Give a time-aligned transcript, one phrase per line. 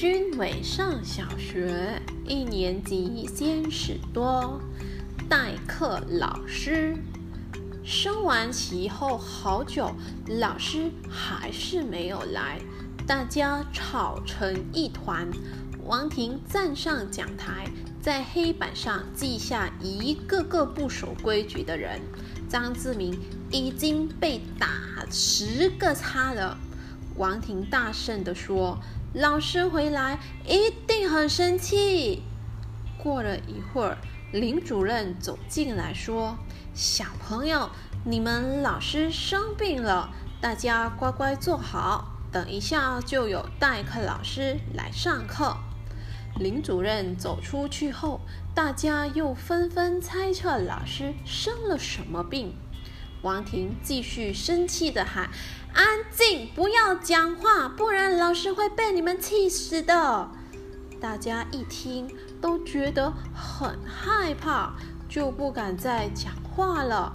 [0.00, 4.58] 军伟上小学一年级，先史多，
[5.28, 6.96] 代课老师。
[7.84, 9.94] 升完旗后好久，
[10.26, 12.58] 老师还是没有来，
[13.06, 15.28] 大家吵成一团。
[15.84, 17.66] 王婷站上讲台，
[18.00, 22.00] 在黑板上记下一个个不守规矩的人。
[22.48, 23.20] 张志明
[23.50, 24.66] 已经被打
[25.10, 26.56] 十个叉了。
[27.16, 28.78] 王婷大声地说
[29.12, 32.22] ：“老师回来一定很生气。”
[33.02, 33.98] 过了一会儿，
[34.32, 36.38] 林主任走进来说
[36.74, 37.70] ：“小朋友，
[38.04, 40.10] 你们老师生病了，
[40.40, 45.56] 大家乖乖坐好，等一下就有代课老师来上课。”
[46.38, 48.20] 林主任走出去后，
[48.54, 52.54] 大家又纷纷猜测老师生了什么病。
[53.22, 55.28] 王婷继续生气的喊
[55.74, 60.30] ：“安静，不要讲话，不然老师会被你们气死的！”
[60.98, 64.74] 大家一听都觉得很害怕，
[65.08, 67.12] 就不敢再讲话了。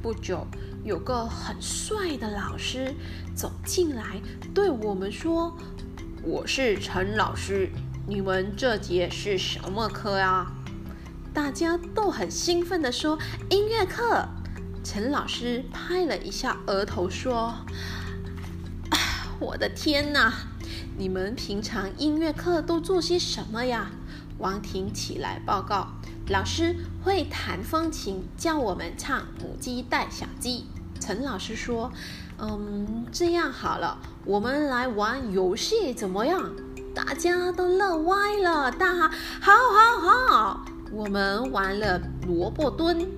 [0.00, 0.46] 不久，
[0.84, 2.94] 有个很帅的老师
[3.34, 4.20] 走进来，
[4.54, 5.56] 对我们说
[6.22, 7.70] ：“我是陈老师。”
[8.06, 10.52] 你们这节是什么课啊？
[11.32, 13.16] 大家都很兴奋地说
[13.48, 14.28] ：“音乐课。”
[14.84, 17.54] 陈老师拍了一下额头说
[19.38, 20.32] ：“我的天哪！
[20.98, 23.90] 你们平常音乐课都做些什么呀？”
[24.38, 25.88] 王婷起来报告
[26.28, 30.58] ：“老师会弹风琴，教我们唱《母鸡带小鸡》。”
[31.00, 31.92] 陈老师说
[32.38, 36.50] ：“嗯，这样好了，我们来玩游戏怎么样？”
[36.94, 43.08] 大家都乐歪了，大喊：“好好好！”我们玩了萝卜蹲、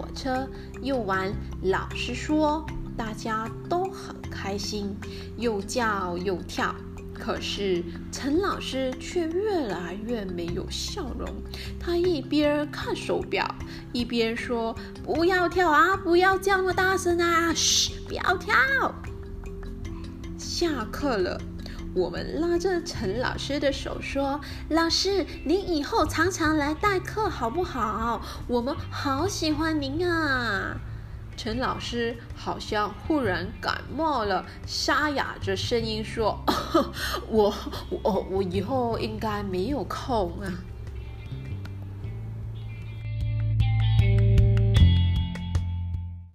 [0.00, 0.48] 火车，
[0.80, 1.30] 又玩
[1.62, 2.64] 老师说，
[2.96, 4.96] 大家都很开心，
[5.36, 6.74] 又叫又跳。
[7.12, 11.28] 可是陈老师却越来越没有笑容，
[11.78, 13.46] 他一边看手表，
[13.92, 18.54] 一边说：“不要跳啊，不要这么大声啊，嘘，不要跳。”
[20.38, 21.38] 下课了。
[21.92, 24.40] 我们拉着陈老师的手说
[24.70, 28.22] ：“老师，您以后常常来代课好不好？
[28.46, 30.76] 我们好喜欢您啊！”
[31.36, 36.44] 陈老师好像忽然感冒了，沙哑着声音说
[37.28, 37.52] ：“我
[38.04, 40.46] 我我以后应该没有空啊。”